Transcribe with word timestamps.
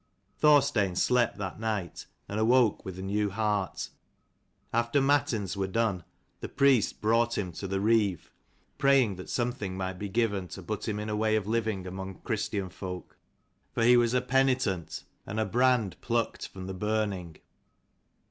Thorstein 0.39 0.95
slept 0.95 1.37
that 1.37 1.59
night, 1.59 2.07
and 2.27 2.39
awoke 2.39 2.83
with 2.83 2.97
a 2.97 3.03
new 3.03 3.29
heart. 3.29 3.89
After 4.73 4.99
matins 4.99 5.55
were 5.55 5.67
done 5.67 6.03
the 6.39 6.49
priest 6.49 7.01
brought 7.01 7.37
him 7.37 7.51
to 7.51 7.67
the 7.67 7.79
Reeve, 7.79 8.31
praying 8.79 9.17
that 9.17 9.29
something 9.29 9.77
might 9.77 9.99
be 9.99 10.09
given 10.09 10.47
to 10.47 10.63
put 10.63 10.87
him 10.87 10.99
in 10.99 11.07
a 11.09 11.15
way 11.15 11.35
of 11.35 11.45
living 11.45 11.85
among 11.85 12.15
Christian 12.21 12.69
folk, 12.69 13.15
for 13.75 13.83
he 13.83 13.95
was 13.95 14.15
a 14.15 14.21
242 14.21 14.67
penitent 14.71 15.03
and 15.27 15.39
a 15.39 15.45
brand 15.45 16.01
plucked 16.01 16.47
from 16.47 16.65
the 16.65 16.73
burning. 16.73 17.35